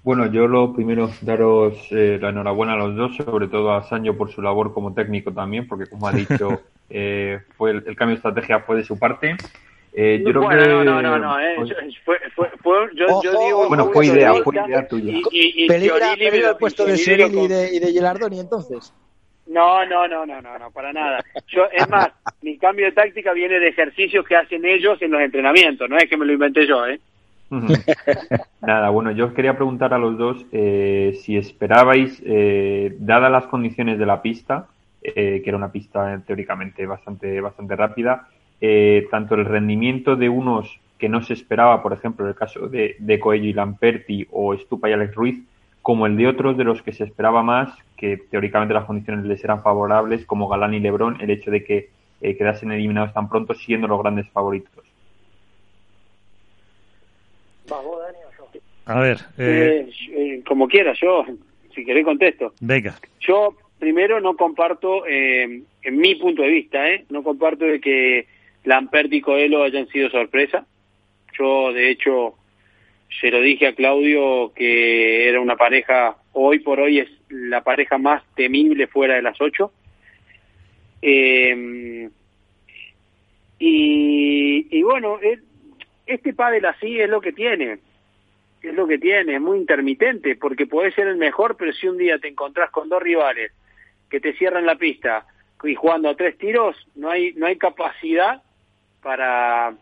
Bueno, 0.03 0.25
yo 0.31 0.47
lo 0.47 0.73
primero 0.73 1.09
daros 1.21 1.77
eh, 1.91 2.17
la 2.21 2.29
enhorabuena 2.29 2.73
a 2.73 2.77
los 2.77 2.95
dos, 2.95 3.15
sobre 3.15 3.47
todo 3.47 3.71
a 3.73 3.83
Sancho 3.83 4.17
por 4.17 4.31
su 4.31 4.41
labor 4.41 4.73
como 4.73 4.93
técnico 4.93 5.31
también, 5.31 5.67
porque 5.67 5.85
como 5.85 6.07
ha 6.07 6.11
dicho, 6.11 6.61
eh, 6.89 7.39
fue 7.55 7.71
el, 7.71 7.83
el, 7.87 7.95
cambio 7.95 8.15
de 8.15 8.17
estrategia 8.17 8.59
fue 8.61 8.77
de 8.77 8.83
su 8.83 8.99
parte. 8.99 9.37
Eh, 9.95 10.23
yo 10.25 10.33
bueno, 10.33 10.49
creo 10.49 10.79
que... 10.79 10.85
no, 10.85 11.01
no, 11.01 11.19
no, 11.19 11.39
eh. 11.39 11.55
fue, 12.03 12.17
fue, 12.35 12.49
fue, 12.61 12.89
yo, 12.95 13.05
oh, 13.09 13.23
yo 13.23 13.31
digo... 13.31 13.67
Bueno, 13.67 13.91
fue 13.91 14.07
idea, 14.07 14.33
fue 14.43 14.55
idea 14.55 14.87
tuya. 14.87 15.11
Y, 15.11 15.21
y, 15.31 15.63
y 15.65 15.67
¿Peligra, 15.67 16.15
peligra 16.17 16.49
el 16.49 16.57
puesto 16.57 16.85
de 16.85 16.97
Cyril 16.97 17.31
y 17.31 17.47
de, 17.47 17.75
y 17.75 17.79
de 17.79 17.91
Gilardoni 17.91 18.39
entonces? 18.39 18.91
No, 19.45 19.85
no, 19.85 20.07
no, 20.07 20.25
no, 20.25 20.41
no, 20.41 20.57
no, 20.57 20.71
para 20.71 20.93
nada. 20.93 21.23
Yo, 21.47 21.65
es 21.71 21.87
más, 21.89 22.09
mi 22.41 22.57
cambio 22.57 22.85
de 22.85 22.93
táctica 22.93 23.33
viene 23.33 23.59
de 23.59 23.67
ejercicios 23.67 24.25
que 24.25 24.35
hacen 24.35 24.65
ellos 24.65 24.99
en 25.01 25.11
los 25.11 25.21
entrenamientos, 25.21 25.89
no 25.89 25.97
es 25.97 26.09
que 26.09 26.17
me 26.17 26.25
lo 26.25 26.33
inventé 26.33 26.65
yo, 26.65 26.87
¿eh? 26.87 26.99
Nada, 28.61 28.89
bueno, 28.89 29.11
yo 29.11 29.25
os 29.27 29.33
quería 29.33 29.55
preguntar 29.55 29.93
a 29.93 29.99
los 29.99 30.17
dos 30.17 30.45
eh, 30.51 31.19
si 31.21 31.37
esperabais, 31.37 32.21
eh, 32.25 32.95
dadas 32.99 33.31
las 33.31 33.45
condiciones 33.45 33.99
de 33.99 34.05
la 34.05 34.21
pista, 34.21 34.67
eh, 35.03 35.41
que 35.43 35.49
era 35.49 35.57
una 35.57 35.71
pista 35.71 36.19
teóricamente 36.25 36.85
bastante, 36.85 37.39
bastante 37.41 37.75
rápida, 37.75 38.27
tanto 39.09 39.35
el 39.35 39.45
rendimiento 39.45 40.15
de 40.15 40.29
unos 40.29 40.79
que 40.97 41.09
no 41.09 41.21
se 41.21 41.33
esperaba, 41.33 41.83
por 41.83 41.91
ejemplo, 41.91 42.25
en 42.25 42.29
el 42.29 42.35
caso 42.35 42.67
de, 42.69 42.95
de 42.99 43.19
Coello 43.19 43.45
y 43.45 43.53
Lamperti 43.53 44.27
o 44.31 44.55
Stupa 44.55 44.89
y 44.89 44.93
Alex 44.93 45.15
Ruiz, 45.15 45.39
como 45.81 46.05
el 46.05 46.15
de 46.15 46.27
otros 46.27 46.55
de 46.55 46.63
los 46.63 46.81
que 46.81 46.93
se 46.93 47.03
esperaba 47.03 47.43
más, 47.43 47.77
que 47.97 48.15
teóricamente 48.17 48.73
las 48.73 48.85
condiciones 48.85 49.25
les 49.25 49.43
eran 49.43 49.61
favorables, 49.61 50.25
como 50.25 50.47
Galán 50.47 50.73
y 50.73 50.79
Lebrón, 50.79 51.17
el 51.19 51.29
hecho 51.29 51.51
de 51.51 51.63
que 51.63 51.89
quedasen 52.21 52.71
eliminados 52.71 53.13
tan 53.13 53.27
pronto 53.27 53.53
siendo 53.53 53.87
los 53.87 54.01
grandes 54.01 54.29
favoritos. 54.29 54.85
A 58.85 58.99
ver. 58.99 59.17
Eh, 59.37 59.89
eh... 60.11 60.43
como 60.47 60.67
quiera, 60.67 60.93
yo, 60.93 61.25
si 61.73 61.85
querés, 61.85 62.05
contesto. 62.05 62.53
Venga. 62.59 62.95
Yo, 63.19 63.55
primero, 63.79 64.19
no 64.19 64.35
comparto, 64.35 65.05
eh, 65.05 65.63
en 65.83 65.97
mi 65.97 66.15
punto 66.15 66.41
de 66.41 66.49
vista, 66.49 66.89
¿eh? 66.89 67.05
no 67.09 67.23
comparto 67.23 67.65
de 67.65 67.79
que 67.79 68.27
Lamperti 68.63 69.17
y 69.17 69.21
Coelho 69.21 69.63
hayan 69.63 69.87
sido 69.87 70.09
sorpresa. 70.09 70.65
Yo, 71.37 71.73
de 71.73 71.89
hecho, 71.89 72.35
se 73.19 73.31
lo 73.31 73.41
dije 73.41 73.67
a 73.67 73.75
Claudio 73.75 74.53
que 74.55 75.27
era 75.27 75.39
una 75.41 75.55
pareja, 75.55 76.17
hoy 76.33 76.59
por 76.59 76.79
hoy 76.79 76.99
es 76.99 77.09
la 77.29 77.63
pareja 77.63 77.97
más 77.97 78.23
temible 78.35 78.87
fuera 78.87 79.15
de 79.15 79.21
las 79.21 79.39
ocho. 79.41 79.71
Eh, 81.01 82.09
y, 83.59 84.81
bueno, 84.83 85.19
este 86.05 86.33
pádel 86.33 86.65
así 86.65 86.99
es 86.99 87.09
lo 87.09 87.21
que 87.21 87.31
tiene 87.31 87.79
es 88.63 88.73
lo 88.73 88.87
que 88.87 88.97
tiene, 88.97 89.35
es 89.35 89.41
muy 89.41 89.57
intermitente, 89.57 90.35
porque 90.37 90.65
puede 90.65 90.91
ser 90.93 91.07
el 91.07 91.17
mejor, 91.17 91.57
pero 91.57 91.73
si 91.73 91.87
un 91.87 91.97
día 91.97 92.17
te 92.17 92.29
encontrás 92.29 92.71
con 92.71 92.87
dos 92.87 93.03
rivales 93.03 93.51
que 94.09 94.21
te 94.21 94.33
cierran 94.33 94.65
la 94.65 94.75
pista 94.75 95.25
y 95.63 95.75
jugando 95.75 96.09
a 96.09 96.15
tres 96.15 96.37
tiros, 96.37 96.75
no 96.95 97.09
hay, 97.09 97.33
no 97.33 97.45
hay 97.45 97.57
capacidad 97.57 98.41
para 99.03 99.73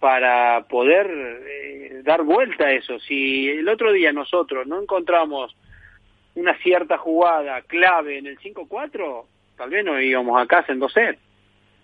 para 0.00 0.62
poder 0.68 1.10
eh, 1.10 2.02
dar 2.04 2.22
vuelta 2.22 2.66
a 2.66 2.72
eso. 2.72 2.98
Si 3.00 3.48
el 3.48 3.68
otro 3.68 3.92
día 3.92 4.12
nosotros 4.12 4.66
no 4.66 4.80
encontramos 4.80 5.56
una 6.34 6.56
cierta 6.58 6.98
jugada 6.98 7.62
clave 7.62 8.18
en 8.18 8.26
el 8.26 8.38
5-4, 8.38 9.24
tal 9.56 9.70
vez 9.70 9.84
no 9.84 9.98
íbamos 10.00 10.40
a 10.40 10.46
casa 10.46 10.72
en 10.72 10.78
2 10.78 10.92
sets, 10.92 11.18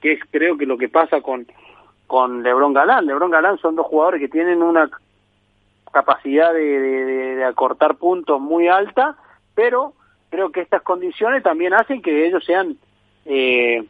que 0.00 0.12
es 0.12 0.20
creo 0.30 0.58
que 0.58 0.66
lo 0.66 0.76
que 0.76 0.88
pasa 0.88 1.20
con, 1.22 1.46
con 2.06 2.42
Lebron 2.42 2.74
Galán. 2.74 3.06
Lebron 3.06 3.30
Galán 3.30 3.58
son 3.58 3.76
dos 3.76 3.86
jugadores 3.86 4.20
que 4.20 4.28
tienen 4.28 4.62
una 4.62 4.90
capacidad 5.92 6.52
de, 6.52 7.44
acortar 7.44 7.96
puntos 7.96 8.40
muy 8.40 8.68
alta, 8.68 9.16
pero 9.54 9.94
creo 10.30 10.52
que 10.52 10.60
estas 10.60 10.82
condiciones 10.82 11.42
también 11.42 11.74
hacen 11.74 12.02
que 12.02 12.26
ellos 12.26 12.44
sean 12.44 12.76
eh, 13.24 13.84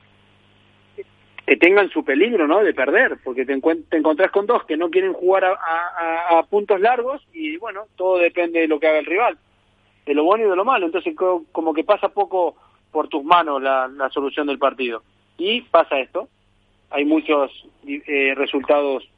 que 1.47 1.57
tengan 1.57 1.91
su 1.91 2.05
peligro 2.05 2.47
no 2.47 2.63
de 2.63 2.73
perder 2.73 3.19
porque 3.25 3.45
te, 3.45 3.59
te 3.89 3.97
encontrás 3.97 4.31
con 4.31 4.47
dos 4.47 4.65
que 4.65 4.77
no 4.77 4.91
quieren 4.91 5.13
jugar 5.13 5.45
a, 5.45 6.43
puntos 6.49 6.81
largos 6.81 7.23
y 7.33 7.57
bueno 7.57 7.87
todo 7.97 8.19
depende 8.19 8.61
de 8.61 8.69
lo 8.69 8.79
que 8.79 8.89
haga 8.89 8.99
el 8.99 9.07
rival 9.07 9.39
de 10.07 10.15
lo 10.15 10.25
bueno 10.25 10.45
y 10.45 10.51
de 10.51 10.57
lo 10.57 10.65
malo. 10.65 10.87
Entonces 10.87 11.15
como 11.53 11.75
que 11.75 11.85
pasa 11.85 12.09
poco 12.09 12.57
por 12.91 13.09
tus 13.09 13.25
manos 13.25 13.63
la, 13.63 13.89
la 13.89 14.11
solución 14.11 14.47
del 14.47 14.59
partido. 14.59 15.03
Y 15.39 15.63
pasa 15.63 15.99
esto. 15.99 16.29
Hay 16.91 17.05
muchos 17.05 17.51
eh, 17.87 18.35
resultados 18.37 19.09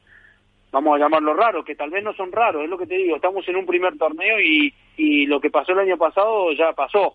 vamos 0.71 0.95
a 0.95 0.99
llamarlo 0.99 1.33
raro, 1.33 1.63
que 1.63 1.75
tal 1.75 1.89
vez 1.89 2.03
no 2.03 2.13
son 2.13 2.33
raros, 2.33 2.61
es 2.61 2.69
lo 2.69 2.77
que 2.77 2.85
te 2.85 2.97
digo, 2.97 3.15
estamos 3.15 3.47
en 3.47 3.55
un 3.55 3.65
primer 3.65 3.97
torneo 3.97 4.41
y, 4.41 4.73
y 4.97 5.25
lo 5.25 5.39
que 5.39 5.49
pasó 5.49 5.71
el 5.71 5.79
año 5.79 5.97
pasado 5.97 6.51
ya 6.51 6.73
pasó. 6.73 7.13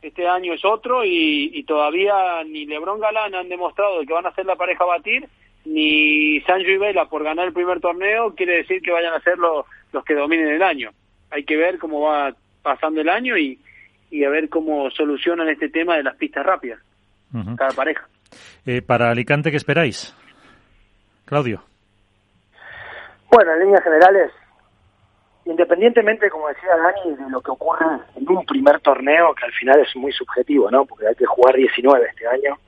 Este 0.00 0.28
año 0.28 0.54
es 0.54 0.64
otro 0.64 1.04
y, 1.04 1.64
todavía 1.66 2.44
ni 2.44 2.66
Lebron 2.66 3.00
Galán 3.00 3.34
han 3.34 3.48
demostrado 3.48 4.00
que 4.06 4.12
van 4.12 4.26
a 4.26 4.34
ser 4.34 4.46
la 4.46 4.56
pareja 4.56 4.84
a 4.84 4.88
batir, 4.98 5.28
ni 5.64 6.40
Sancho 6.42 6.68
y 6.68 6.78
Vela 6.78 7.06
por 7.06 7.24
ganar 7.24 7.48
el 7.48 7.52
primer 7.52 7.80
torneo 7.80 8.34
quiere 8.34 8.58
decir 8.58 8.80
que 8.80 8.92
vayan 8.92 9.12
a 9.12 9.20
ser 9.20 9.38
los, 9.38 9.66
los 9.92 10.04
que 10.04 10.14
dominen 10.14 10.48
el 10.48 10.62
año. 10.62 10.90
Hay 11.30 11.44
que 11.44 11.56
ver 11.56 11.78
cómo 11.78 12.02
va 12.02 12.32
pasando 12.62 13.00
el 13.00 13.08
año 13.08 13.36
y, 13.36 13.58
y 14.10 14.24
a 14.24 14.30
ver 14.30 14.48
cómo 14.48 14.90
solucionan 14.90 15.48
este 15.48 15.68
tema 15.68 15.96
de 15.96 16.02
las 16.02 16.16
pistas 16.16 16.44
rápidas, 16.46 16.80
cada 17.56 17.72
pareja. 17.72 18.06
Eh, 18.64 18.82
para 18.82 19.10
Alicante, 19.10 19.50
¿qué 19.50 19.56
esperáis? 19.56 20.14
Claudio. 21.24 21.62
Bueno, 23.30 23.52
en 23.52 23.60
líneas 23.60 23.82
generales, 23.82 24.32
independientemente, 25.48 26.28
como 26.28 26.48
decía 26.48 26.76
Dani, 26.76 27.16
de 27.16 27.30
lo 27.30 27.40
que 27.40 27.50
ocurre 27.50 27.86
en 28.14 28.28
un 28.28 28.44
primer 28.44 28.80
torneo, 28.80 29.34
que 29.34 29.46
al 29.46 29.52
final 29.52 29.80
es 29.80 29.96
muy 29.96 30.12
subjetivo, 30.12 30.70
¿no? 30.70 30.84
Porque 30.84 31.08
hay 31.08 31.14
que 31.14 31.24
jugar 31.24 31.56
19 31.56 32.06
este 32.06 32.28
año. 32.28 32.58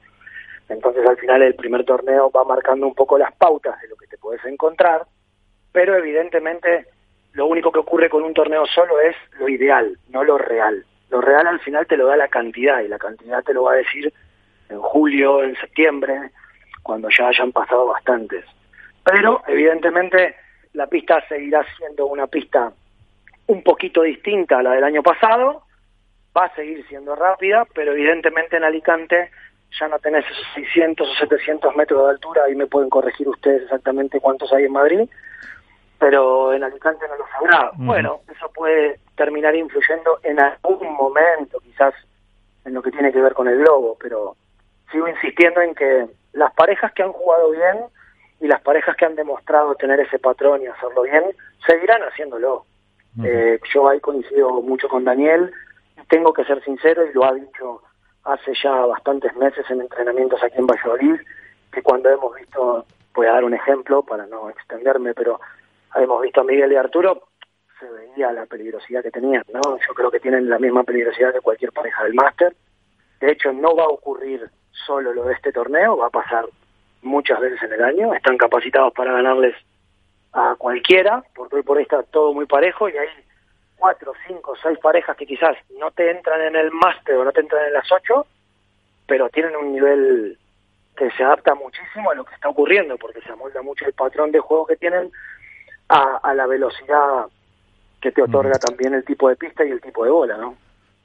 Entonces, 0.69 1.07
al 1.07 1.19
final, 1.19 1.43
el 1.43 1.55
primer 1.55 1.85
torneo 1.85 2.31
va 2.31 2.45
marcando 2.45 2.87
un 2.87 2.95
poco 2.95 3.19
las 3.19 3.35
pautas 3.35 3.79
de 3.83 3.89
lo 3.89 3.97
que 3.97 4.07
te 4.07 4.17
puedes 4.17 4.43
encontrar, 4.47 5.03
pero 5.73 5.95
evidentemente, 5.95 6.87
lo 7.35 7.47
único 7.47 7.71
que 7.71 7.81
ocurre 7.81 8.09
con 8.09 8.23
un 8.23 8.33
torneo 8.33 8.65
solo 8.67 8.99
es 9.01 9.15
lo 9.39 9.49
ideal, 9.49 9.99
no 10.09 10.25
lo 10.25 10.39
real. 10.39 10.85
Lo 11.11 11.21
real 11.21 11.47
al 11.47 11.61
final 11.61 11.87
te 11.87 11.99
lo 11.99 12.07
da 12.07 12.17
la 12.17 12.29
cantidad, 12.29 12.81
y 12.81 12.89
la 12.89 12.99
cantidad 12.99 13.43
te 13.45 13.53
lo 13.53 13.65
va 13.65 13.73
a 13.75 13.77
decir 13.77 14.11
en 14.71 14.81
julio, 14.81 15.43
en 15.43 15.55
septiembre, 15.57 16.31
cuando 16.83 17.09
ya 17.11 17.29
hayan 17.29 17.53
pasado 17.53 17.89
bastantes. 17.89 18.45
Pero, 19.05 19.43
evidentemente, 19.49 20.37
la 20.73 20.87
pista 20.87 21.23
seguirá 21.29 21.65
siendo 21.77 22.07
una 22.07 22.27
pista 22.27 22.73
un 23.47 23.63
poquito 23.63 24.03
distinta 24.03 24.59
a 24.59 24.63
la 24.63 24.73
del 24.73 24.85
año 24.85 25.03
pasado, 25.03 25.65
va 26.37 26.45
a 26.45 26.55
seguir 26.55 26.87
siendo 26.87 27.17
rápida, 27.17 27.67
pero 27.75 27.93
evidentemente 27.93 28.57
en 28.57 28.65
Alicante 28.65 29.31
ya 29.79 29.89
no 29.89 29.99
tenés 29.99 30.25
esos 30.27 30.47
600 30.55 31.09
o 31.09 31.15
700 31.15 31.77
metros 31.77 32.05
de 32.05 32.11
altura, 32.11 32.45
ahí 32.45 32.55
me 32.55 32.67
pueden 32.67 32.91
corregir 32.91 33.29
ustedes 33.29 33.63
exactamente 33.63 34.21
cuántos 34.21 34.53
hay 34.53 34.65
en 34.65 34.73
Madrid, 34.73 35.09
pero 35.99 36.53
en 36.53 36.63
Alicante 36.63 37.07
no 37.09 37.17
lo 37.17 37.27
sabrá. 37.29 37.71
Bueno, 37.75 38.21
eso 38.33 38.51
puede 38.53 39.01
terminar 39.17 39.55
influyendo 39.55 40.19
en 40.23 40.41
algún 40.41 40.93
momento, 40.95 41.61
quizás 41.61 41.95
en 42.65 42.75
lo 42.75 42.83
que 42.83 42.91
tiene 42.91 43.13
que 43.13 43.21
ver 43.21 43.35
con 43.35 43.49
el 43.49 43.59
globo, 43.59 43.97
pero 44.01 44.37
sigo 44.91 45.09
insistiendo 45.09 45.61
en 45.61 45.75
que 45.75 46.07
las 46.33 46.53
parejas 46.55 46.93
que 46.93 47.03
han 47.03 47.13
jugado 47.13 47.51
bien 47.51 47.79
y 48.41 48.47
las 48.47 48.61
parejas 48.63 48.97
que 48.97 49.05
han 49.05 49.17
demostrado 49.17 49.75
tener 49.75 50.01
ese 50.01 50.19
patrón 50.19 50.63
y 50.63 50.67
hacerlo 50.67 51.03
bien 51.03 51.25
seguirán 51.67 52.03
haciéndolo. 52.03 52.65
eh, 53.25 53.59
yo 53.75 53.89
ahí 53.89 54.01
coincido 54.01 54.63
mucho 54.63 54.89
con 54.89 55.05
Daniel, 55.05 55.53
tengo 56.09 56.33
que 56.33 56.45
ser 56.45 56.63
sincero 56.65 57.07
y 57.07 57.13
lo 57.13 57.25
ha 57.25 57.35
dicho 57.35 57.83
hace 58.25 58.53
ya 58.63 58.71
bastantes 58.87 59.35
meses 59.37 59.65
en 59.71 59.81
entrenamientos 59.81 60.43
aquí 60.43 60.59
en 60.59 60.67
Valladolid, 60.67 61.21
que 61.73 61.83
cuando 61.83 62.09
hemos 62.11 62.35
visto, 62.35 62.85
voy 63.15 63.27
a 63.27 63.33
dar 63.33 63.45
un 63.45 63.55
ejemplo 63.55 64.03
para 64.03 64.27
no 64.27 64.51
extenderme, 64.51 65.15
pero 65.15 65.41
hemos 65.95 66.23
visto 66.23 66.41
a 66.41 66.45
Miguel 66.45 66.73
y 66.73 66.77
Arturo, 66.77 67.29
se 67.79 67.91
veía 67.91 68.33
la 68.33 68.47
peligrosidad 68.47 69.03
que 69.03 69.11
tenían, 69.11 69.45
¿no? 69.53 69.79
Yo 69.79 69.95
creo 69.95 70.11
que 70.11 70.21
tienen 70.21 70.49
la 70.51 70.59
misma 70.59 70.85
peligrosidad 70.85 71.33
que 71.33 71.41
cualquier 71.41 71.73
pareja 71.73 72.05
del 72.05 72.15
máster. 72.15 72.55
De 73.21 73.33
hecho, 73.33 73.53
no 73.53 73.75
va 73.75 73.85
a 73.85 73.89
ocurrir 73.89 74.51
solo 74.87 75.13
lo 75.13 75.25
de 75.25 75.35
este 75.35 75.53
torneo, 75.53 75.97
va 75.97 76.07
a 76.07 76.11
pasar 76.11 76.47
muchas 77.03 77.41
veces 77.41 77.63
en 77.63 77.73
el 77.73 77.83
año, 77.83 78.15
están 78.15 78.37
capacitados 78.37 78.93
para 78.93 79.13
ganarles 79.13 79.55
a 80.33 80.55
cualquiera, 80.57 81.25
porque 81.35 81.57
hoy 81.57 81.63
por 81.63 81.79
ahí 81.79 81.83
está 81.83 82.03
todo 82.03 82.33
muy 82.33 82.47
parejo 82.47 82.89
y 82.89 82.97
hay 82.97 83.09
cuatro, 83.77 84.13
cinco, 84.27 84.55
seis 84.63 84.79
parejas 84.79 85.17
que 85.17 85.27
quizás 85.27 85.57
no 85.79 85.91
te 85.91 86.11
entran 86.11 86.41
en 86.43 86.57
el 86.57 86.71
máster 86.71 87.17
o 87.17 87.25
no 87.25 87.33
te 87.33 87.41
entran 87.41 87.67
en 87.67 87.73
las 87.73 87.91
ocho, 87.91 88.27
pero 89.07 89.29
tienen 89.31 89.57
un 89.57 89.73
nivel 89.73 90.39
que 90.97 91.11
se 91.13 91.25
adapta 91.25 91.55
muchísimo 91.55 92.11
a 92.11 92.15
lo 92.15 92.25
que 92.25 92.35
está 92.35 92.49
ocurriendo, 92.49 92.97
porque 92.99 93.23
se 93.23 93.33
amolda 93.33 93.63
mucho 93.63 93.87
el 93.87 93.95
patrón 93.95 94.31
de 94.31 94.41
juego 94.41 94.67
que 94.67 94.77
tienen 94.77 95.11
a, 95.89 96.21
a 96.23 96.35
la 96.35 96.47
velocidad 96.47 97.27
que 98.01 98.13
te 98.13 98.23
otorga 98.23 98.59
también 98.59 98.95
el 98.95 99.05
tipo 99.05 99.29
de 99.29 99.37
pista 99.37 99.65
y 99.65 99.71
el 99.71 99.81
tipo 99.81 100.05
de 100.05 100.11
bola, 100.11 100.37
¿no? 100.37 100.57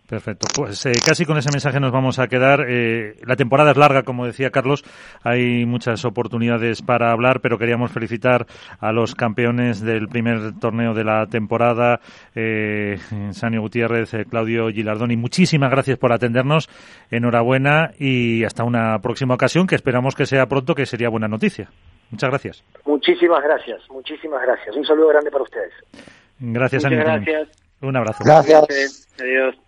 Perfecto. 0.07 0.47
Pues 0.55 0.85
eh, 0.85 0.93
casi 1.03 1.25
con 1.25 1.38
ese 1.38 1.50
mensaje 1.51 1.79
nos 1.79 1.91
vamos 1.91 2.19
a 2.19 2.27
quedar. 2.27 2.65
Eh, 2.67 3.15
la 3.25 3.35
temporada 3.35 3.71
es 3.71 3.77
larga, 3.77 4.03
como 4.03 4.25
decía 4.25 4.51
Carlos. 4.51 4.83
Hay 5.24 5.65
muchas 5.65 6.05
oportunidades 6.05 6.83
para 6.83 7.12
hablar, 7.12 7.41
pero 7.41 7.57
queríamos 7.57 7.91
felicitar 7.91 8.45
a 8.79 8.91
los 8.91 9.15
campeones 9.15 9.81
del 9.81 10.07
primer 10.07 10.59
torneo 10.59 10.93
de 10.93 11.03
la 11.03 11.25
temporada, 11.25 12.00
eh, 12.35 12.97
Sanio 13.31 13.62
Gutiérrez, 13.62 14.13
eh, 14.13 14.25
Claudio 14.29 14.69
Gilardoni. 14.69 15.17
Muchísimas 15.17 15.71
gracias 15.71 15.97
por 15.97 16.13
atendernos. 16.13 16.69
Enhorabuena 17.09 17.91
y 17.97 18.43
hasta 18.43 18.63
una 18.63 19.00
próxima 19.00 19.33
ocasión, 19.33 19.65
que 19.65 19.75
esperamos 19.75 20.13
que 20.13 20.27
sea 20.27 20.45
pronto, 20.45 20.75
que 20.75 20.85
sería 20.85 21.09
buena 21.09 21.27
noticia. 21.27 21.69
Muchas 22.12 22.29
gracias. 22.29 22.63
Muchísimas 22.85 23.43
gracias, 23.43 23.81
muchísimas 23.89 24.43
gracias. 24.43 24.75
Un 24.75 24.85
saludo 24.85 25.07
grande 25.07 25.31
para 25.31 25.43
ustedes. 25.43 25.74
Gracias, 26.39 26.83
Muchas 26.83 27.00
gracias. 27.00 27.50
Un 27.81 27.95
abrazo. 27.95 28.24
Gracias. 28.24 29.07
Adiós. 29.19 29.64